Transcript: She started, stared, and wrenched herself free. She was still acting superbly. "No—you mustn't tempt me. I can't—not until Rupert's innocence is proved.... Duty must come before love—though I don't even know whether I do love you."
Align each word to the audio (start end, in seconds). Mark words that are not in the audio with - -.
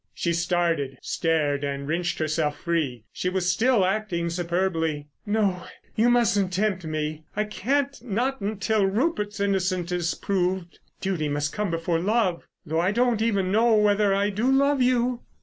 She 0.15 0.33
started, 0.33 0.97
stared, 1.03 1.63
and 1.63 1.87
wrenched 1.87 2.17
herself 2.17 2.59
free. 2.61 3.05
She 3.13 3.29
was 3.29 3.51
still 3.51 3.85
acting 3.85 4.31
superbly. 4.31 5.09
"No—you 5.27 6.09
mustn't 6.09 6.51
tempt 6.51 6.83
me. 6.85 7.25
I 7.35 7.43
can't—not 7.43 8.41
until 8.41 8.83
Rupert's 8.87 9.39
innocence 9.39 9.91
is 9.91 10.15
proved.... 10.15 10.79
Duty 11.01 11.29
must 11.29 11.53
come 11.53 11.69
before 11.69 11.99
love—though 11.99 12.79
I 12.79 12.91
don't 12.91 13.21
even 13.21 13.51
know 13.51 13.75
whether 13.75 14.11
I 14.11 14.31
do 14.31 14.51
love 14.51 14.81
you." 14.81 15.21